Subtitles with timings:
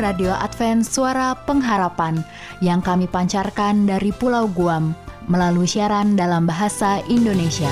[0.00, 2.24] Radio Advent Suara Pengharapan
[2.64, 4.96] yang kami pancarkan dari Pulau Guam
[5.28, 7.68] melalui siaran dalam bahasa Indonesia.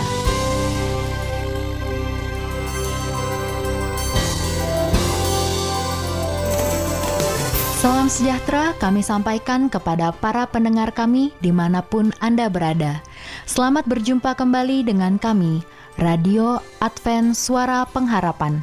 [7.80, 13.00] Salam sejahtera kami sampaikan kepada para pendengar kami di mana pun Anda berada.
[13.48, 15.64] Selamat berjumpa kembali dengan kami,
[15.96, 18.62] Radio Advent Suara Pengharapan.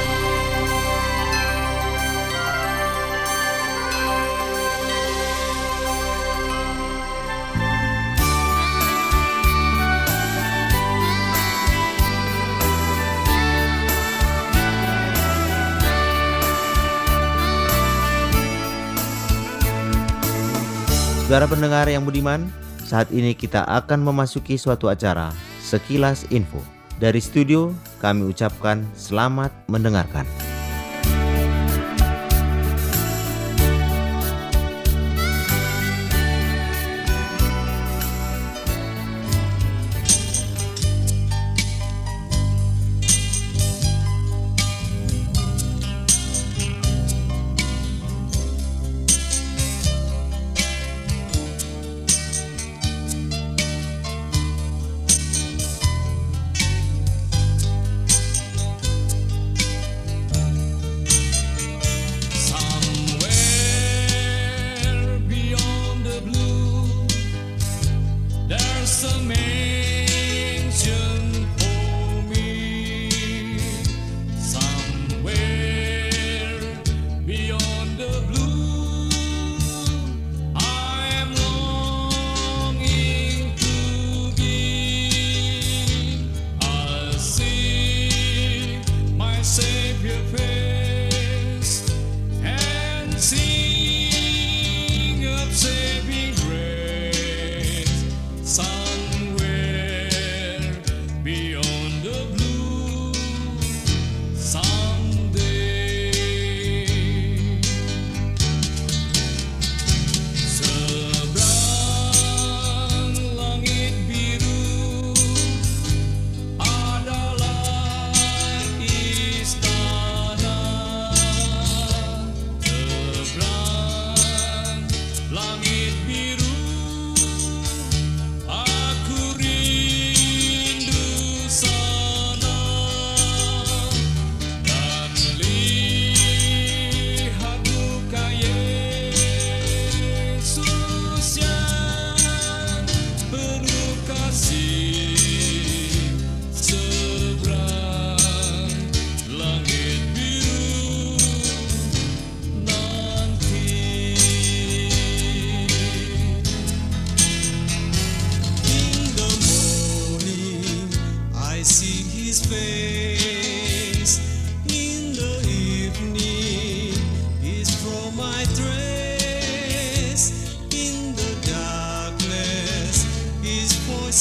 [21.31, 22.51] Saudara pendengar yang budiman,
[22.83, 25.31] saat ini kita akan memasuki suatu acara
[25.63, 26.59] Sekilas Info.
[26.99, 27.71] Dari studio,
[28.03, 30.27] kami ucapkan selamat mendengarkan.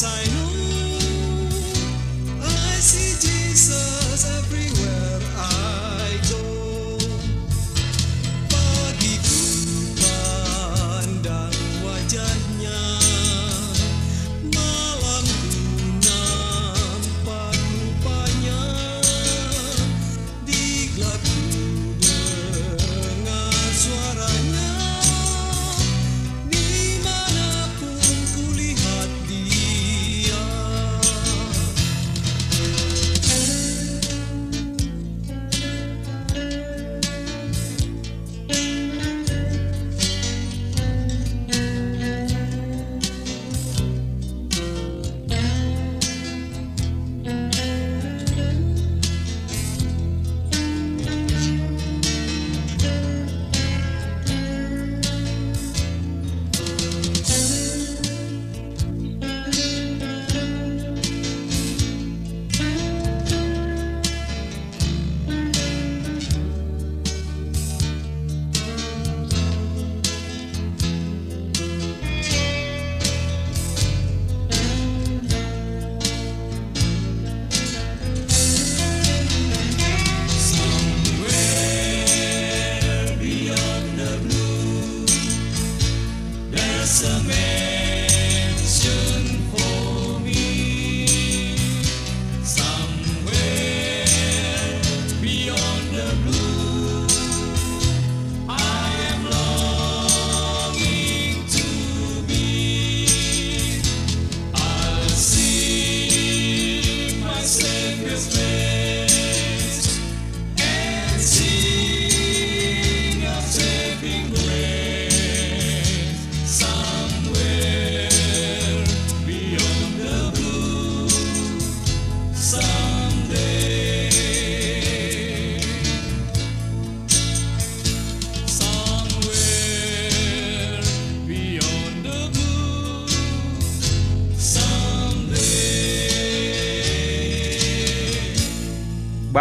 [0.01, 0.40] sign.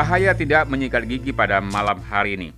[0.10, 2.50] Bahaya tidak menyikat gigi pada malam hari ini.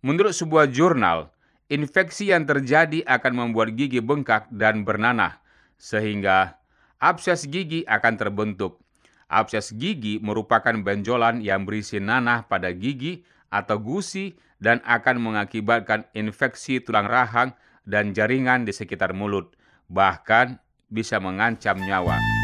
[0.00, 1.28] Menurut sebuah jurnal,
[1.68, 5.44] infeksi yang terjadi akan membuat gigi bengkak dan bernanah,
[5.76, 6.56] sehingga
[7.04, 8.80] abses gigi akan terbentuk.
[9.28, 16.80] Abses gigi merupakan benjolan yang berisi nanah pada gigi atau gusi dan akan mengakibatkan infeksi
[16.80, 17.52] tulang rahang
[17.84, 19.52] dan jaringan di sekitar mulut,
[19.84, 20.56] bahkan
[20.88, 22.37] bisa mengancam nyawa.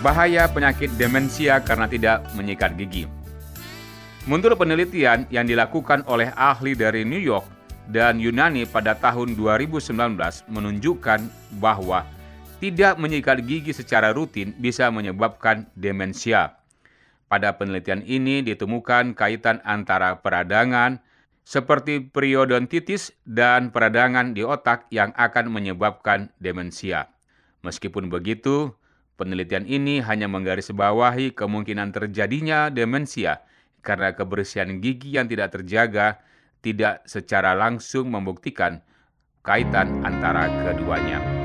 [0.00, 3.04] Bahaya penyakit demensia karena tidak menyikat gigi.
[4.24, 7.44] Menurut penelitian yang dilakukan oleh ahli dari New York
[7.92, 9.92] dan Yunani pada tahun 2019
[10.48, 11.20] menunjukkan
[11.60, 12.08] bahwa
[12.64, 16.56] tidak menyikat gigi secara rutin bisa menyebabkan demensia.
[17.28, 21.04] Pada penelitian ini ditemukan kaitan antara peradangan
[21.44, 27.12] seperti periodontitis dan peradangan di otak yang akan menyebabkan demensia.
[27.60, 28.72] Meskipun begitu,
[29.20, 33.44] Penelitian ini hanya menggarisbawahi kemungkinan terjadinya demensia
[33.84, 36.24] karena kebersihan gigi yang tidak terjaga
[36.64, 38.80] tidak secara langsung membuktikan
[39.44, 41.39] kaitan antara keduanya.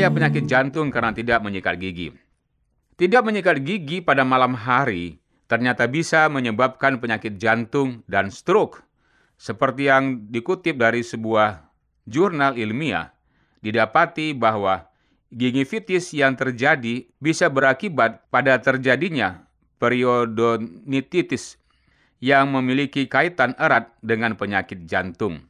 [0.00, 2.08] Bahaya penyakit jantung karena tidak menyikat gigi.
[2.96, 8.80] Tidak menyikat gigi pada malam hari ternyata bisa menyebabkan penyakit jantung dan stroke.
[9.36, 11.68] Seperti yang dikutip dari sebuah
[12.08, 13.12] jurnal ilmiah,
[13.60, 14.88] didapati bahwa
[15.28, 19.44] gingivitis yang terjadi bisa berakibat pada terjadinya
[19.76, 21.60] periodontitis
[22.24, 25.44] yang memiliki kaitan erat dengan penyakit jantung.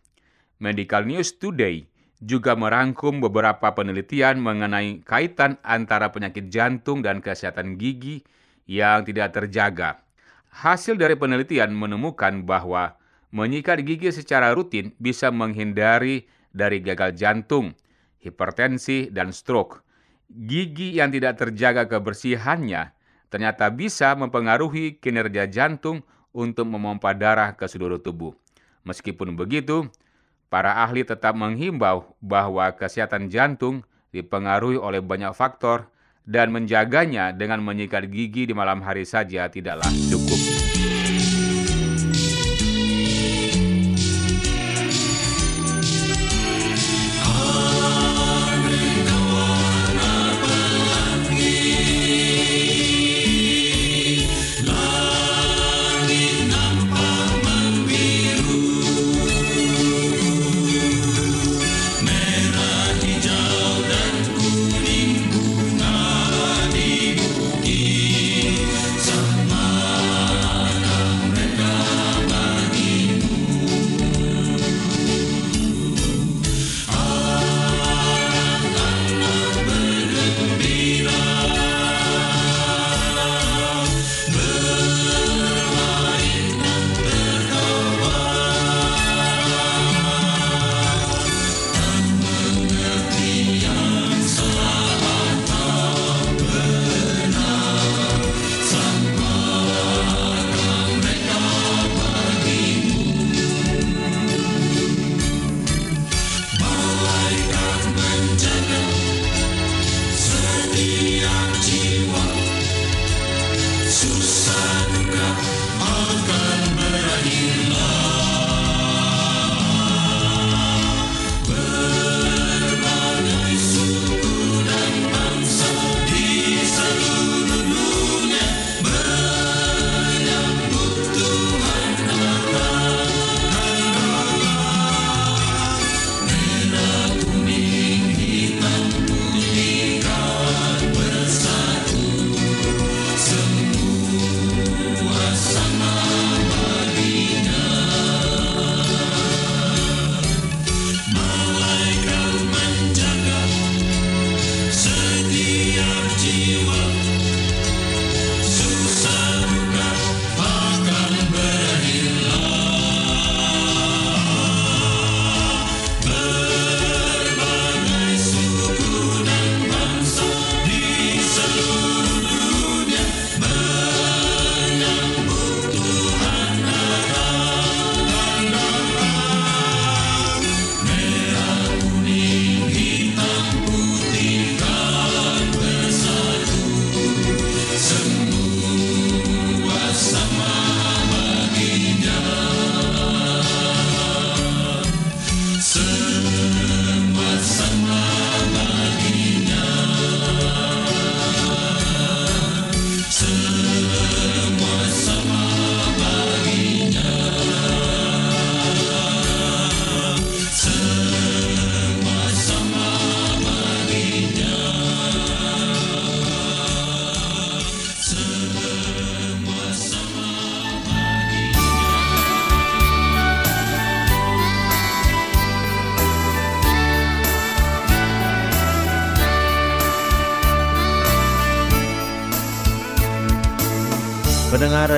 [0.59, 1.87] Medical News Today
[2.21, 8.21] juga merangkum beberapa penelitian mengenai kaitan antara penyakit jantung dan kesehatan gigi
[8.69, 10.05] yang tidak terjaga.
[10.53, 13.01] Hasil dari penelitian menemukan bahwa
[13.33, 17.73] menyikat gigi secara rutin bisa menghindari dari gagal jantung,
[18.21, 19.81] hipertensi, dan stroke.
[20.31, 22.95] Gigi yang tidak terjaga kebersihannya
[23.31, 26.03] ternyata bisa mempengaruhi kinerja jantung
[26.35, 28.35] untuk memompa darah ke seluruh tubuh.
[28.83, 29.87] Meskipun begitu,
[30.51, 35.87] Para ahli tetap menghimbau bahwa kesehatan jantung dipengaruhi oleh banyak faktor
[36.27, 40.41] dan menjaganya dengan menyikat gigi di malam hari saja tidaklah cukup.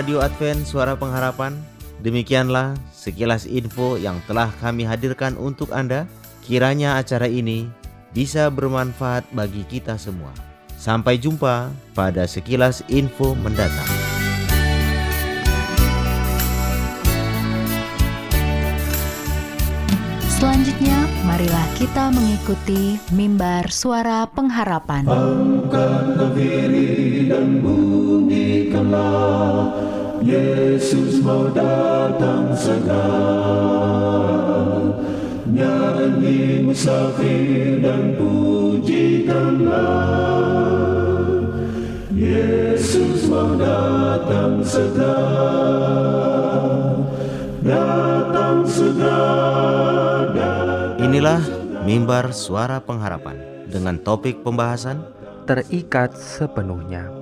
[0.03, 1.55] Radio Advent Suara Pengharapan,
[2.03, 6.11] demikianlah sekilas info yang telah kami hadirkan untuk Anda.
[6.43, 7.71] Kiranya acara ini
[8.11, 10.35] bisa bermanfaat bagi kita semua.
[10.75, 13.87] Sampai jumpa pada sekilas info mendatang.
[20.35, 25.07] Selanjutnya, marilah kita mengikuti mimbar suara pengharapan.
[25.07, 29.82] Angkatlah diri dan bunyikanlah
[30.23, 33.11] Yesus mau datang segera.
[35.51, 39.23] Nyanyi musafir dan puji
[51.03, 51.45] Inilah
[51.85, 53.37] mimbar suara pengharapan
[53.69, 55.05] dengan topik pembahasan
[55.45, 57.22] terikat sepenuhnya.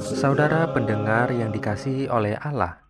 [0.00, 2.82] Saudara pendengar yang dikasihi oleh Allah,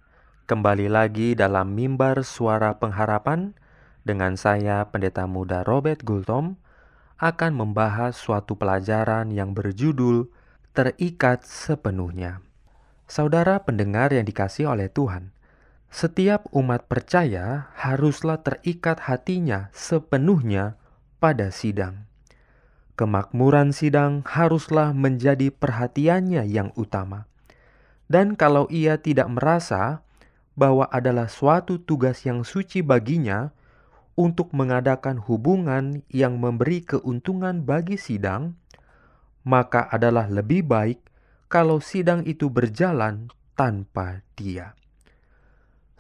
[0.46, 3.52] kembali lagi dalam mimbar suara pengharapan
[4.06, 6.56] dengan saya Pendeta Muda Robert Gultom
[7.18, 10.30] akan membahas suatu pelajaran yang berjudul
[10.70, 12.44] Terikat Sepenuhnya.
[13.10, 15.34] Saudara pendengar yang dikasihi oleh Tuhan,
[15.90, 20.78] setiap umat percaya haruslah terikat hatinya sepenuhnya
[21.18, 22.05] pada sidang.
[22.96, 27.28] Kemakmuran sidang haruslah menjadi perhatiannya yang utama.
[28.08, 30.00] Dan kalau ia tidak merasa
[30.56, 33.52] bahwa adalah suatu tugas yang suci baginya
[34.16, 38.56] untuk mengadakan hubungan yang memberi keuntungan bagi sidang,
[39.44, 41.04] maka adalah lebih baik
[41.52, 44.72] kalau sidang itu berjalan tanpa dia.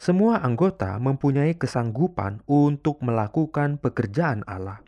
[0.00, 4.80] Semua anggota mempunyai kesanggupan untuk melakukan pekerjaan Allah.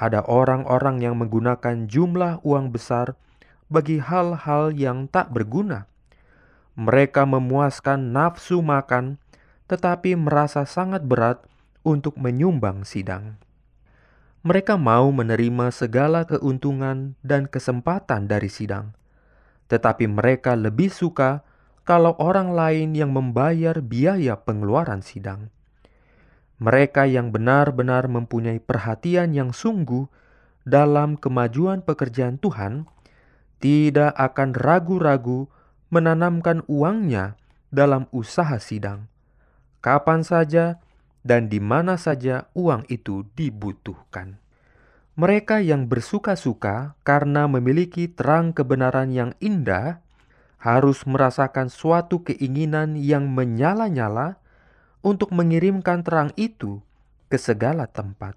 [0.00, 3.20] Ada orang-orang yang menggunakan jumlah uang besar
[3.68, 5.84] bagi hal-hal yang tak berguna.
[6.72, 9.20] Mereka memuaskan nafsu makan,
[9.68, 11.44] tetapi merasa sangat berat
[11.84, 13.36] untuk menyumbang sidang.
[14.40, 18.96] Mereka mau menerima segala keuntungan dan kesempatan dari sidang,
[19.68, 21.44] tetapi mereka lebih suka
[21.84, 25.52] kalau orang lain yang membayar biaya pengeluaran sidang
[26.60, 30.04] mereka yang benar-benar mempunyai perhatian yang sungguh
[30.68, 32.84] dalam kemajuan pekerjaan Tuhan
[33.64, 35.48] tidak akan ragu-ragu
[35.88, 37.40] menanamkan uangnya
[37.72, 39.08] dalam usaha sidang,
[39.80, 40.78] kapan saja
[41.24, 44.36] dan di mana saja uang itu dibutuhkan.
[45.16, 50.00] Mereka yang bersuka-suka karena memiliki terang kebenaran yang indah
[50.60, 54.40] harus merasakan suatu keinginan yang menyala-nyala
[55.00, 56.84] untuk mengirimkan terang itu
[57.32, 58.36] ke segala tempat.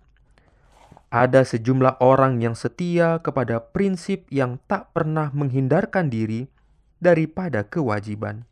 [1.13, 6.49] Ada sejumlah orang yang setia kepada prinsip yang tak pernah menghindarkan diri
[6.97, 8.49] daripada kewajiban.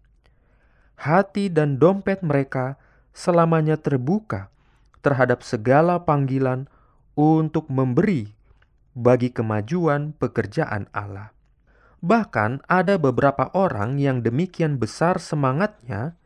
[1.02, 2.78] Hati dan dompet mereka
[3.18, 4.54] selamanya terbuka
[5.02, 6.70] terhadap segala panggilan
[7.18, 8.38] untuk memberi
[8.94, 11.34] bagi kemajuan pekerjaan Allah.
[12.02, 16.18] Bahkan ada beberapa orang yang demikian besar semangatnya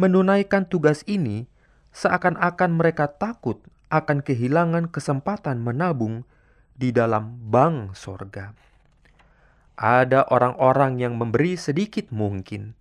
[0.00, 1.44] menunaikan tugas ini
[1.92, 3.60] seakan-akan mereka takut
[3.92, 6.24] akan kehilangan kesempatan menabung
[6.72, 8.56] di dalam bank sorga.
[9.76, 12.72] Ada orang-orang yang memberi sedikit mungkin.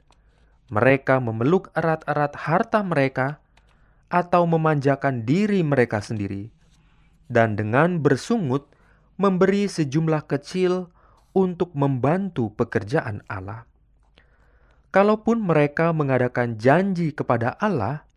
[0.71, 3.43] Mereka memeluk erat-erat harta mereka
[4.07, 6.49] atau memanjakan diri mereka sendiri,
[7.29, 8.69] dan dengan bersungut
[9.21, 10.89] memberi sejumlah kecil
[11.33, 13.68] untuk membantu pekerjaan Allah.
[14.89, 18.09] Kalaupun mereka mengadakan janji kepada Allah,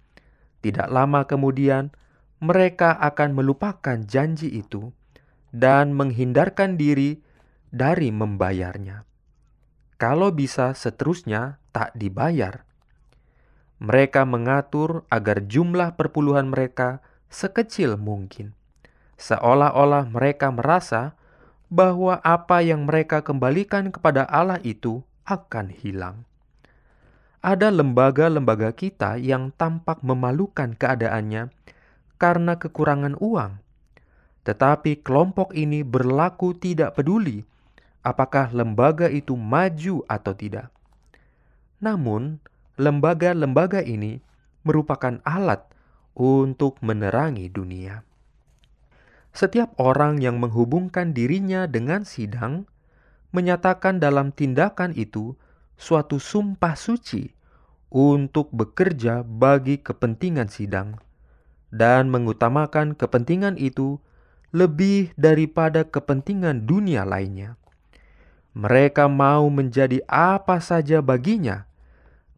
[0.65, 1.93] tidak lama kemudian
[2.41, 4.89] mereka akan melupakan janji itu
[5.53, 7.21] dan menghindarkan diri
[7.69, 9.05] dari membayarnya.
[10.01, 12.65] Kalau bisa, seterusnya tak dibayar.
[13.77, 18.57] Mereka mengatur agar jumlah perpuluhan mereka sekecil mungkin,
[19.21, 21.21] seolah-olah mereka merasa
[21.69, 26.25] bahwa apa yang mereka kembalikan kepada Allah itu akan hilang
[27.43, 31.51] ada lembaga-lembaga kita yang tampak memalukan keadaannya
[32.15, 33.59] karena kekurangan uang.
[34.47, 37.43] Tetapi kelompok ini berlaku tidak peduli
[38.07, 40.71] apakah lembaga itu maju atau tidak.
[41.83, 42.39] Namun,
[42.79, 44.23] lembaga-lembaga ini
[44.63, 45.67] merupakan alat
[46.15, 48.07] untuk menerangi dunia.
[49.33, 52.71] Setiap orang yang menghubungkan dirinya dengan sidang
[53.33, 55.35] menyatakan dalam tindakan itu
[55.83, 57.27] suatu sumpah suci
[57.91, 61.03] untuk bekerja bagi kepentingan sidang
[61.75, 63.99] dan mengutamakan kepentingan itu
[64.55, 67.59] lebih daripada kepentingan dunia lainnya.
[68.53, 71.65] Mereka mau menjadi apa saja baginya,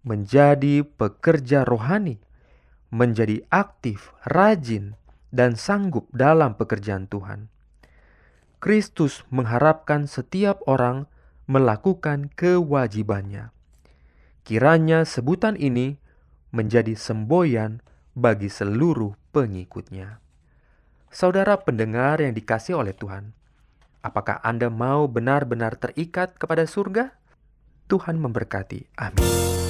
[0.07, 2.23] menjadi pekerja rohani,
[2.95, 4.95] menjadi aktif, rajin,
[5.35, 7.51] dan sanggup dalam pekerjaan Tuhan.
[8.63, 11.11] Kristus mengharapkan setiap orang
[11.45, 13.53] melakukan kewajibannya.
[14.45, 15.97] Kiranya sebutan ini
[16.53, 17.81] menjadi semboyan
[18.13, 20.21] bagi seluruh pengikutnya.
[21.11, 23.33] Saudara pendengar yang dikasih oleh Tuhan,
[24.03, 27.15] apakah Anda mau benar-benar terikat kepada surga?
[27.89, 28.99] Tuhan memberkati.
[28.99, 29.64] Amin.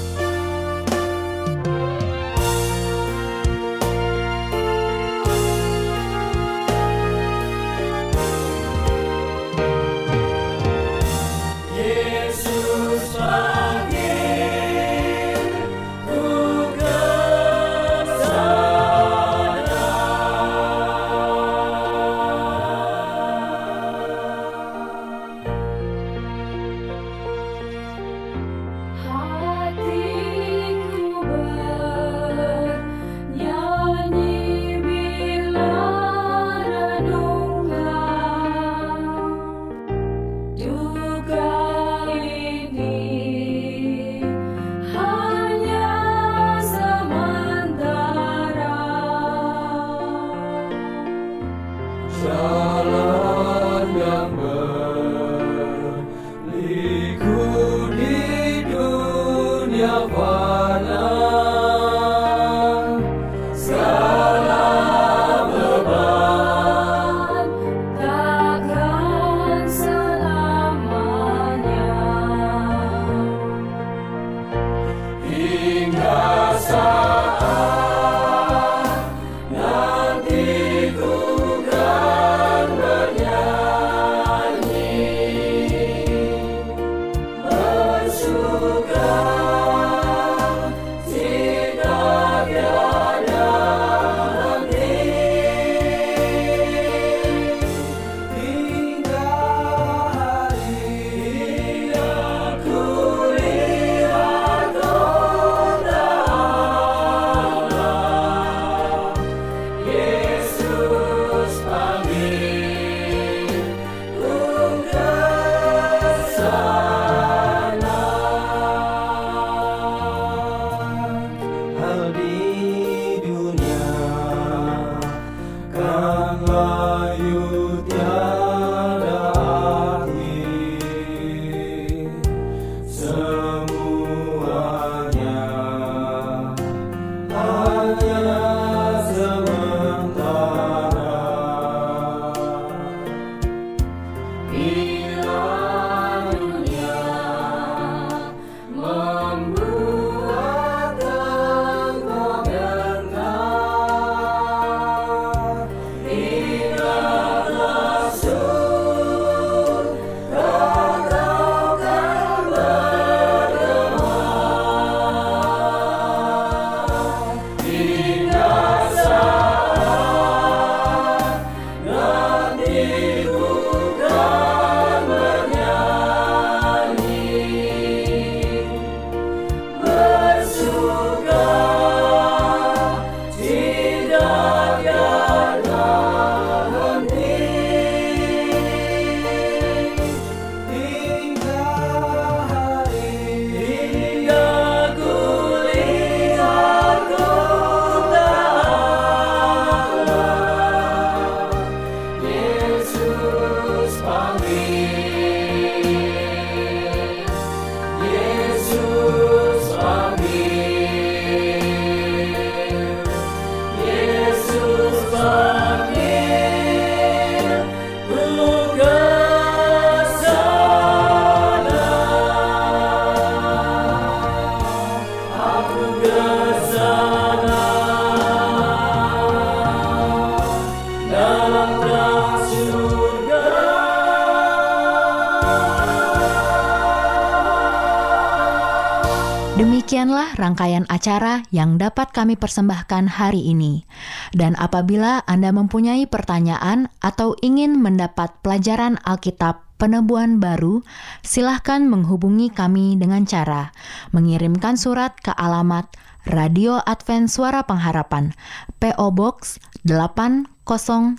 [240.55, 243.83] Rangkaian acara yang dapat kami persembahkan hari ini.
[244.31, 250.87] Dan apabila Anda mempunyai pertanyaan atau ingin mendapat pelajaran Alkitab penebuan baru,
[251.27, 253.75] silahkan menghubungi kami dengan cara
[254.15, 255.91] mengirimkan surat ke alamat
[256.23, 258.31] Radio Advent Suara Pengharapan,
[258.79, 261.19] PO Box 8090,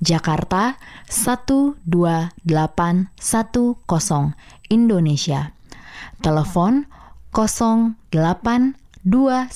[0.00, 1.84] Jakarta 12810,
[4.72, 5.52] Indonesia.
[6.22, 6.86] Telepon
[7.32, 9.50] 0821 10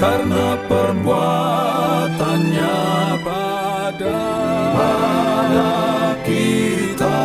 [0.00, 2.80] Karena perbuatannya
[3.20, 4.16] pada
[4.72, 7.20] pada kita.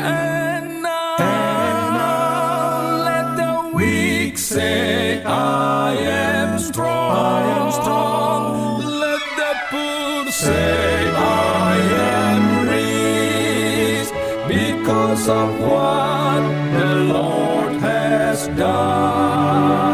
[0.00, 7.12] And now, and now let the weak say I am strong.
[7.12, 8.80] I am strong.
[8.80, 11.76] Let the poor say I
[12.16, 14.08] am rich.
[14.48, 19.87] Because of what the Lord has done